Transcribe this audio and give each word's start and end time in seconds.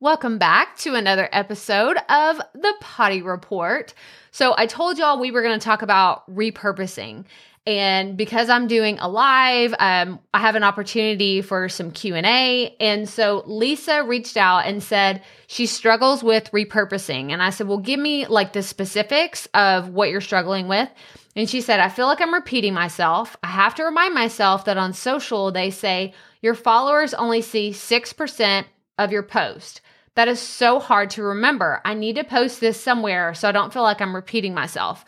Welcome 0.00 0.38
back 0.38 0.76
to 0.78 0.96
another 0.96 1.28
episode 1.30 1.96
of 2.08 2.38
the 2.52 2.74
Potty 2.80 3.22
Report. 3.22 3.94
So, 4.32 4.52
I 4.58 4.66
told 4.66 4.98
y'all 4.98 5.20
we 5.20 5.30
were 5.30 5.40
going 5.40 5.58
to 5.58 5.64
talk 5.64 5.82
about 5.82 6.28
repurposing. 6.28 7.26
And 7.64 8.16
because 8.16 8.50
I'm 8.50 8.66
doing 8.66 8.98
a 8.98 9.08
live, 9.08 9.72
um, 9.78 10.18
I 10.34 10.40
have 10.40 10.56
an 10.56 10.64
opportunity 10.64 11.42
for 11.42 11.68
some 11.68 11.92
Q&A. 11.92 12.76
And 12.78 13.08
so 13.08 13.42
Lesa 13.46 14.02
reached 14.02 14.36
out 14.36 14.66
and 14.66 14.82
said 14.82 15.22
she 15.46 15.64
struggles 15.64 16.22
with 16.22 16.50
repurposing. 16.50 17.30
And 17.30 17.42
I 17.42 17.48
said, 17.48 17.68
well, 17.68 17.78
give 17.78 17.98
me 17.98 18.26
like 18.26 18.52
the 18.52 18.62
specifics 18.62 19.48
of 19.54 19.88
what 19.88 20.10
you're 20.10 20.20
struggling 20.20 20.68
with. 20.68 20.90
And 21.36 21.48
she 21.48 21.62
said, 21.62 21.80
I 21.80 21.88
feel 21.88 22.06
like 22.06 22.20
I'm 22.20 22.34
repeating 22.34 22.74
myself. 22.74 23.36
I 23.42 23.46
have 23.46 23.76
to 23.76 23.84
remind 23.84 24.12
myself 24.12 24.66
that 24.66 24.76
on 24.76 24.92
social, 24.92 25.50
they 25.50 25.70
say 25.70 26.12
your 26.42 26.54
followers 26.54 27.14
only 27.14 27.40
see 27.40 27.70
6% 27.70 28.64
of 28.98 29.12
your 29.12 29.22
post. 29.22 29.80
That 30.14 30.28
is 30.28 30.40
so 30.40 30.78
hard 30.78 31.10
to 31.10 31.22
remember. 31.22 31.80
I 31.84 31.94
need 31.94 32.16
to 32.16 32.24
post 32.24 32.60
this 32.60 32.80
somewhere 32.80 33.34
so 33.34 33.48
I 33.48 33.52
don't 33.52 33.72
feel 33.72 33.82
like 33.82 34.00
I'm 34.00 34.14
repeating 34.14 34.54
myself. 34.54 35.04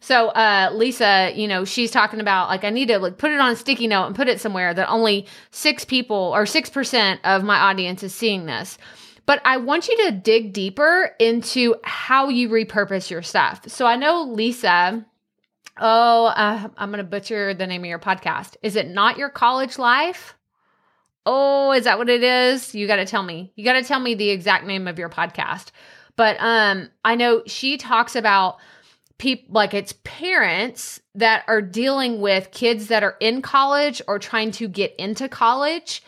So 0.00 0.28
uh, 0.28 0.70
Lesa, 0.72 1.32
you 1.34 1.46
know, 1.46 1.64
she's 1.64 1.90
talking 1.90 2.20
about 2.20 2.48
like 2.48 2.64
I 2.64 2.70
need 2.70 2.88
to 2.88 2.98
like 2.98 3.18
put 3.18 3.32
it 3.32 3.40
on 3.40 3.52
a 3.52 3.56
sticky 3.56 3.86
note 3.86 4.06
and 4.06 4.16
put 4.16 4.28
it 4.28 4.40
somewhere 4.40 4.72
that 4.72 4.88
only 4.88 5.26
six 5.50 5.84
people 5.84 6.32
or 6.34 6.46
six 6.46 6.70
percent 6.70 7.20
of 7.24 7.44
my 7.44 7.58
audience 7.58 8.02
is 8.02 8.14
seeing 8.14 8.46
this. 8.46 8.78
But 9.26 9.42
I 9.44 9.58
want 9.58 9.88
you 9.88 9.96
to 10.06 10.12
dig 10.12 10.52
deeper 10.52 11.14
into 11.18 11.76
how 11.84 12.30
you 12.30 12.48
repurpose 12.48 13.10
your 13.10 13.22
stuff. 13.22 13.62
So 13.68 13.86
I 13.86 13.96
know 13.96 14.24
Lesa. 14.24 15.06
Oh, 15.78 16.26
uh, 16.26 16.68
I'm 16.76 16.90
going 16.90 16.98
to 16.98 17.04
butcher 17.04 17.54
the 17.54 17.66
name 17.66 17.82
of 17.82 17.88
your 17.88 17.98
podcast. 17.98 18.56
Is 18.62 18.76
it 18.76 18.88
not 18.88 19.16
your 19.16 19.30
college 19.30 19.78
life? 19.78 20.34
Oh, 21.26 21.72
is 21.72 21.84
that 21.84 21.98
what 21.98 22.08
it 22.08 22.22
is? 22.22 22.74
You 22.74 22.86
got 22.86 22.96
to 22.96 23.06
tell 23.06 23.22
me. 23.22 23.52
You 23.54 23.64
got 23.64 23.74
to 23.74 23.84
tell 23.84 24.00
me 24.00 24.14
the 24.14 24.30
exact 24.30 24.66
name 24.66 24.88
of 24.88 24.98
your 24.98 25.08
podcast. 25.08 25.68
But 26.16 26.36
um 26.40 26.90
I 27.04 27.14
know 27.14 27.42
she 27.46 27.76
talks 27.76 28.14
about 28.16 28.58
people 29.18 29.52
like 29.52 29.74
it's 29.74 29.94
parents 30.04 31.00
that 31.14 31.44
are 31.46 31.62
dealing 31.62 32.20
with 32.20 32.50
kids 32.50 32.88
that 32.88 33.02
are 33.04 33.16
in 33.20 33.42
college 33.42 34.02
or 34.08 34.18
trying 34.18 34.50
to 34.52 34.66
get 34.66 34.94
into 34.96 35.28
college. 35.28 36.02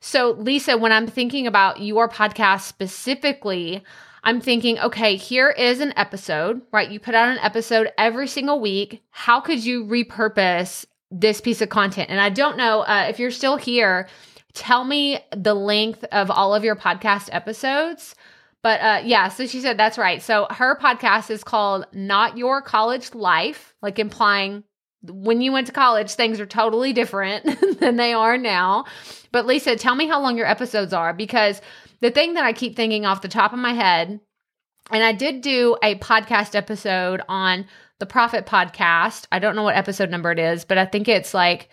So, 0.00 0.32
Lesa, 0.32 0.76
when 0.78 0.90
I'm 0.90 1.06
thinking 1.06 1.46
about 1.46 1.80
your 1.80 2.08
podcast 2.08 2.62
specifically, 2.62 3.84
I'm 4.24 4.40
thinking, 4.40 4.78
okay, 4.80 5.16
here 5.16 5.50
is 5.50 5.80
an 5.80 5.92
episode, 5.96 6.62
right? 6.72 6.90
You 6.90 6.98
put 6.98 7.14
out 7.14 7.28
an 7.28 7.38
episode 7.38 7.92
every 7.98 8.26
single 8.26 8.60
week. 8.60 9.02
How 9.10 9.40
could 9.40 9.64
you 9.64 9.84
repurpose 9.84 10.84
this 11.10 11.40
piece 11.40 11.60
of 11.60 11.68
content? 11.68 12.10
And 12.10 12.20
I 12.20 12.30
don't 12.30 12.56
know 12.56 12.80
uh, 12.80 13.06
if 13.08 13.18
you're 13.18 13.30
still 13.30 13.56
here 13.56 14.08
tell 14.54 14.84
me 14.84 15.18
the 15.34 15.54
length 15.54 16.04
of 16.12 16.30
all 16.30 16.54
of 16.54 16.64
your 16.64 16.76
podcast 16.76 17.28
episodes. 17.32 18.14
But 18.62 18.80
uh, 18.80 19.02
yeah, 19.04 19.28
so 19.28 19.46
she 19.46 19.60
said 19.60 19.76
that's 19.76 19.98
right. 19.98 20.22
So 20.22 20.46
her 20.50 20.76
podcast 20.76 21.30
is 21.30 21.42
called 21.42 21.86
Not 21.92 22.38
Your 22.38 22.62
College 22.62 23.14
Life, 23.14 23.74
like 23.82 23.98
implying 23.98 24.64
when 25.04 25.40
you 25.40 25.52
went 25.52 25.66
to 25.66 25.72
college, 25.72 26.12
things 26.12 26.40
are 26.40 26.46
totally 26.46 26.92
different 26.92 27.44
than 27.80 27.96
they 27.96 28.12
are 28.12 28.38
now. 28.38 28.84
But 29.32 29.46
Lesa, 29.46 29.76
tell 29.76 29.94
me 29.94 30.06
how 30.06 30.20
long 30.20 30.36
your 30.36 30.46
episodes 30.46 30.92
are 30.92 31.12
because 31.12 31.60
the 32.00 32.10
thing 32.10 32.34
that 32.34 32.44
I 32.44 32.52
keep 32.52 32.76
thinking 32.76 33.04
off 33.04 33.22
the 33.22 33.28
top 33.28 33.52
of 33.52 33.58
my 33.58 33.72
head, 33.72 34.20
and 34.90 35.02
I 35.02 35.12
did 35.12 35.40
do 35.40 35.76
a 35.82 35.96
podcast 35.96 36.54
episode 36.54 37.22
on 37.28 37.66
the 37.98 38.06
Profit 38.06 38.46
Podcast. 38.46 39.26
I 39.32 39.38
don't 39.38 39.56
know 39.56 39.62
what 39.62 39.76
episode 39.76 40.10
number 40.10 40.30
it 40.32 40.38
is, 40.38 40.64
but 40.64 40.78
I 40.78 40.84
think 40.84 41.08
it's 41.08 41.34
like 41.34 41.68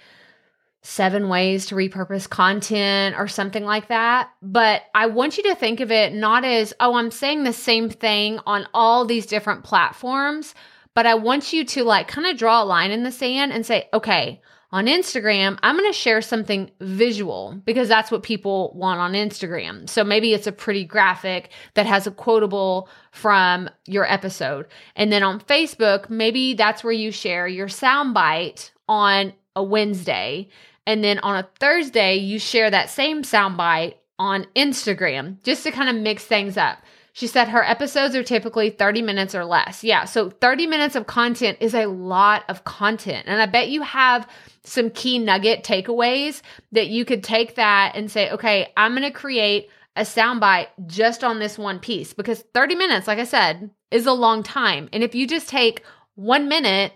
seven 0.82 1.28
ways 1.28 1.66
to 1.68 1.76
repurpose 1.76 2.30
content 2.30 3.16
or 3.18 3.28
something 3.28 3.66
like 3.66 3.90
that. 3.90 4.30
But 4.42 4.84
I 4.96 5.08
want 5.08 5.38
you 5.38 5.44
to 5.44 5.56
think 5.56 5.80
of 5.82 5.92
it 5.92 6.14
not 6.14 6.46
as, 6.46 6.74
oh, 6.80 6.96
I'm 6.96 7.12
saying 7.12 7.44
the 7.44 7.54
same 7.54 7.90
thing 7.90 8.40
on 8.46 8.68
all 8.74 9.06
these 9.06 9.26
different 9.26 9.64
platforms, 9.64 10.56
but 10.96 11.06
I 11.06 11.16
want 11.16 11.52
you 11.54 11.66
to 11.66 11.84
like 11.84 12.08
kind 12.08 12.28
of 12.28 12.38
draw 12.38 12.64
a 12.64 12.66
line 12.66 12.92
in 12.92 13.04
the 13.04 13.12
sand 13.12 13.52
and 13.52 13.66
say, 13.66 13.90
okay, 13.94 14.42
on 14.72 14.86
Instagram, 14.86 15.58
I'm 15.64 15.76
going 15.76 15.92
to 15.92 15.98
share 15.98 16.22
something 16.22 16.70
visual 16.80 17.60
because 17.66 17.88
that's 17.88 18.12
what 18.12 18.22
people 18.22 18.72
want 18.76 19.00
on 19.00 19.14
Instagram. 19.14 19.90
So 19.90 20.04
maybe 20.04 20.34
it's 20.34 20.46
a 20.46 20.52
pretty 20.52 20.86
graphic 20.86 21.50
that 21.74 21.88
has 21.88 22.06
a 22.06 22.12
quotable 22.12 22.88
from 23.12 23.70
your 23.88 24.10
episode. 24.10 24.68
And 24.96 25.12
then 25.12 25.24
on 25.24 25.42
Facebook, 25.42 26.10
maybe 26.10 26.54
that's 26.54 26.84
where 26.84 26.94
you 26.94 27.12
share 27.12 27.48
your 27.48 27.68
soundbite 27.68 28.70
on 28.88 29.34
a 29.56 29.64
Wednesday. 29.64 30.50
And 30.86 31.04
then 31.04 31.20
on 31.20 31.38
a 31.38 31.50
Thursday, 31.60 32.16
you 32.16 32.40
share 32.40 32.70
that 32.70 32.90
same 32.90 33.24
soundbite 33.24 33.96
on 34.18 34.46
Instagram 34.56 35.42
just 35.44 35.64
to 35.64 35.72
kind 35.72 35.90
of 35.90 36.02
mix 36.02 36.26
things 36.26 36.58
up. 36.58 36.80
She 37.14 37.28
said 37.28 37.50
her 37.50 37.64
episodes 37.64 38.16
are 38.16 38.24
typically 38.24 38.70
30 38.70 39.02
minutes 39.02 39.36
or 39.36 39.44
less. 39.44 39.84
Yeah, 39.84 40.06
so 40.06 40.30
30 40.30 40.68
minutes 40.68 40.96
of 40.96 41.08
content 41.08 41.58
is 41.60 41.74
a 41.74 41.86
lot 41.88 42.44
of 42.48 42.64
content. 42.64 43.26
And 43.28 43.42
I 43.42 43.46
bet 43.46 43.70
you 43.70 43.82
have 43.82 44.28
some 44.64 44.90
key 44.90 45.20
nugget 45.20 45.64
takeaways 45.64 46.42
that 46.72 46.88
you 46.88 47.06
could 47.06 47.24
take 47.24 47.56
that 47.56 47.94
and 47.96 48.10
say, 48.10 48.32
okay, 48.32 48.72
I'm 48.78 48.92
going 48.92 49.04
to 49.04 49.12
create 49.12 49.70
a 49.96 50.04
soundbite 50.04 50.68
just 50.86 51.24
on 51.24 51.40
this 51.40 51.58
one 51.58 51.80
piece 51.80 52.14
because 52.14 52.44
30 52.54 52.76
minutes, 52.76 53.08
like 53.08 53.20
I 53.20 53.26
said, 53.26 53.70
is 53.92 54.06
a 54.06 54.14
long 54.14 54.44
time. 54.44 54.88
And 54.94 55.04
if 55.04 55.14
you 55.16 55.28
just 55.28 55.50
take 55.50 55.84
one 56.16 56.48
minute 56.48 56.94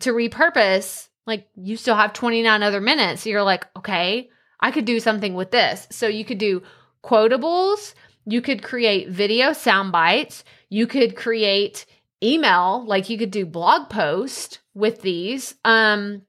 to 0.00 0.12
repurpose 0.12 1.08
like 1.26 1.48
you 1.56 1.76
still 1.76 1.96
have 1.96 2.12
29 2.12 2.62
other 2.62 2.80
minutes. 2.80 3.26
You're 3.26 3.42
like, 3.42 3.66
okay, 3.76 4.30
I 4.60 4.70
could 4.70 4.84
do 4.84 5.00
something 5.00 5.34
with 5.34 5.50
this. 5.50 5.86
So 5.90 6.06
you 6.08 6.24
could 6.24 6.38
do 6.38 6.62
quotables, 7.04 7.94
you 8.26 8.40
could 8.40 8.62
create 8.62 9.08
video 9.08 9.52
sound 9.52 9.92
bites, 9.92 10.44
you 10.68 10.86
could 10.86 11.16
create 11.16 11.86
email, 12.22 12.84
like 12.86 13.10
you 13.10 13.18
could 13.18 13.30
do 13.30 13.44
blog 13.44 13.90
post 13.90 14.60
with 14.74 15.02
these. 15.02 15.54
Um 15.64 16.22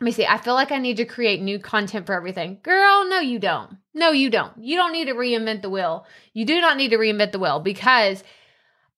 let 0.00 0.04
me 0.06 0.12
see. 0.12 0.24
I 0.24 0.38
feel 0.38 0.54
like 0.54 0.72
I 0.72 0.78
need 0.78 0.96
to 0.96 1.04
create 1.04 1.42
new 1.42 1.58
content 1.58 2.06
for 2.06 2.14
everything. 2.14 2.58
Girl, 2.62 3.06
no 3.06 3.20
you 3.20 3.38
don't. 3.38 3.76
No 3.92 4.12
you 4.12 4.30
don't. 4.30 4.52
You 4.56 4.76
don't 4.76 4.92
need 4.92 5.08
to 5.08 5.14
reinvent 5.14 5.60
the 5.60 5.68
wheel. 5.68 6.06
You 6.32 6.46
do 6.46 6.58
not 6.60 6.78
need 6.78 6.92
to 6.92 6.96
reinvent 6.96 7.32
the 7.32 7.38
wheel 7.38 7.60
because 7.60 8.24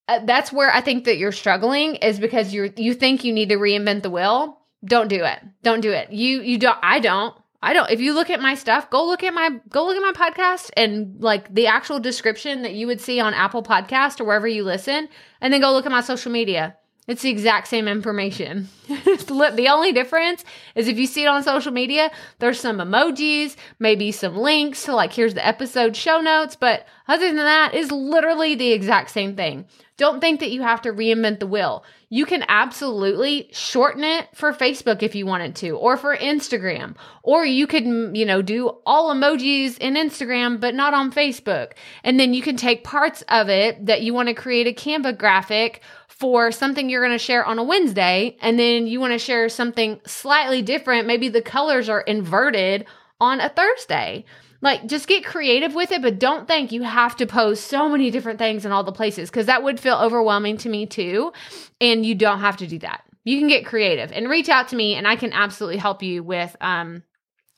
uh, 0.07 0.21
that's 0.25 0.53
where 0.53 0.73
I 0.73 0.81
think 0.81 1.05
that 1.05 1.19
you're 1.19 1.33
struggling 1.33 1.97
is 1.97 2.21
because 2.21 2.55
you're 2.55 2.71
you 2.77 2.95
think 2.95 3.25
you 3.25 3.33
need 3.33 3.49
to 3.49 3.57
reinvent 3.57 4.03
the 4.03 4.11
wheel 4.11 4.62
don't 4.85 5.09
do 5.09 5.25
it. 5.25 5.41
Don't 5.63 5.81
do 5.81 5.93
it. 5.93 6.13
You 6.13 6.41
you 6.43 6.59
don't 6.59 6.79
I 6.83 7.01
don't. 7.01 7.35
I 7.65 7.73
don't. 7.75 7.91
If 7.91 8.01
you 8.01 8.13
look 8.13 8.29
at 8.29 8.41
my 8.41 8.57
stuff, 8.57 8.91
go 8.91 9.07
look 9.07 9.23
at 9.23 9.33
my 9.33 9.61
go 9.69 9.87
look 9.87 9.97
at 9.97 10.03
my 10.03 10.13
podcast 10.13 10.71
and 10.77 11.21
like 11.21 11.55
the 11.55 11.69
actual 11.69 12.01
description 12.01 12.63
that 12.63 12.75
you 12.75 12.89
would 12.89 13.01
see 13.01 13.21
on 13.21 13.35
Apple 13.35 13.63
Podcast 13.63 14.21
or 14.21 14.25
wherever 14.25 14.49
you 14.49 14.65
listen, 14.65 15.09
and 15.41 15.53
then 15.53 15.61
go 15.61 15.73
look 15.73 15.87
at 15.87 15.93
my 15.93 16.01
social 16.01 16.33
media. 16.33 16.77
It's 17.09 17.23
the 17.23 17.31
exact 17.31 17.67
same 17.67 17.89
information. 17.89 18.69
the 18.87 19.67
only 19.69 19.93
difference 19.93 20.45
is 20.77 20.87
if 20.87 20.99
you 20.99 21.07
see 21.07 21.25
it 21.25 21.29
on 21.29 21.43
social 21.43 21.73
media, 21.73 22.13
there's 22.39 22.61
some 22.61 22.79
emojis, 22.79 23.57
maybe 23.81 24.13
some 24.13 24.37
links 24.37 24.85
to 24.85 24.95
like 24.95 25.13
here's 25.13 25.35
the 25.35 25.47
episode 25.47 25.97
show 25.97 26.21
notes, 26.21 26.55
but 26.55 26.87
other 27.09 27.27
than 27.27 27.37
that, 27.37 27.75
is 27.75 27.91
literally 27.91 28.55
the 28.55 28.73
exact 28.73 29.11
same 29.11 29.35
thing. 29.35 29.67
Don't 29.99 30.21
think 30.21 30.41
that 30.41 30.51
you 30.51 30.63
have 30.63 30.83
to 30.83 30.93
reinvent 30.93 31.39
the 31.39 31.47
wheel. 31.47 31.85
You 32.09 32.25
can 32.27 32.45
absolutely 32.49 33.51
shorten 33.53 34.05
it 34.05 34.29
for 34.35 34.53
Facebook 34.53 35.03
if 35.03 35.15
you 35.15 35.27
wanted 35.27 35.55
to, 35.57 35.73
or 35.73 35.97
for 35.97 36.17
Instagram, 36.17 36.97
or 37.23 37.45
you 37.45 37.67
could, 37.67 37.85
you 37.85 38.25
know, 38.25 38.43
do 38.43 38.69
all 38.87 39.15
emojis 39.15 39.79
in 39.79 39.95
Instagram, 39.95 40.61
but 40.61 40.75
not 40.75 40.95
on 40.95 41.13
Facebook. 41.13 41.73
And 42.05 42.19
then 42.19 42.35
you 42.35 42.43
can 42.43 42.57
take 42.57 42.85
parts 42.85 43.23
of 43.29 43.49
it 43.49 43.87
that 43.87 44.03
you 44.03 44.15
want 44.15 44.29
to 44.29 44.35
create 44.35 44.67
a 44.67 44.73
Canva 44.73 45.19
graphic 45.19 45.83
for 46.09 46.53
something 46.53 46.89
you're 46.89 47.05
going 47.05 47.19
to 47.19 47.25
share 47.25 47.45
on 47.45 47.59
a 47.59 47.65
Wednesday, 47.65 48.37
and 48.41 48.59
then 48.59 48.87
you 48.87 49.01
want 49.01 49.13
to 49.13 49.19
share 49.19 49.49
something 49.49 50.01
slightly 50.07 50.63
different. 50.63 51.07
Maybe 51.07 51.29
the 51.29 51.43
colors 51.43 51.89
are 51.89 52.03
inverted 52.03 52.87
on 53.21 53.41
a 53.41 53.49
Thursday. 53.49 54.25
Like, 54.63 54.87
just 54.87 55.09
get 55.09 55.25
creative 55.25 55.75
with 55.75 55.91
it, 55.91 56.01
but 56.01 56.21
don't 56.21 56.47
think 56.47 56.73
you 56.73 56.83
have 56.83 57.17
to 57.17 57.27
post 57.27 57.67
so 57.67 57.89
many 57.89 58.11
different 58.11 58.39
things 58.39 58.65
in 58.65 58.73
all 58.73 58.85
the 58.85 58.93
places 58.93 59.29
because 59.29 59.47
that 59.47 59.63
would 59.63 59.81
feel 59.81 59.97
overwhelming 59.97 60.57
to 60.59 60.69
me 60.69 60.87
too. 60.87 61.33
And 61.81 62.07
you 62.07 62.15
don't 62.15 62.41
have 62.41 62.57
to 62.59 62.67
do 62.67 62.79
that. 62.79 63.03
You 63.25 63.39
can 63.39 63.49
get 63.49 63.67
creative 63.67 64.13
and 64.13 64.31
reach 64.31 64.49
out 64.49 64.69
to 64.69 64.77
me, 64.77 64.95
and 64.95 65.07
I 65.07 65.17
can 65.17 65.33
absolutely 65.33 65.79
help 65.79 66.03
you 66.03 66.23
with 66.23 66.57
um 66.61 67.03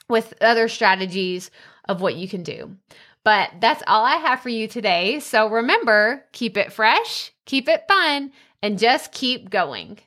with 0.09 0.35
other 0.41 0.69
strategies 0.69 1.51
of 1.89 2.01
what 2.01 2.17
you 2.17 2.29
can 2.29 2.43
do. 2.43 2.77
But 3.25 3.51
that's 3.61 3.83
all 3.87 4.05
I 4.05 4.17
have 4.17 4.41
for 4.41 4.51
you 4.51 4.69
today. 4.69 5.21
So 5.21 5.49
remember, 5.49 6.25
keep 6.33 6.57
it 6.59 6.73
fresh, 6.73 7.33
keep 7.47 7.69
it 7.69 7.85
fun, 7.89 8.33
and 8.63 8.79
just 8.79 9.13
keep 9.13 9.49
going. 9.49 9.99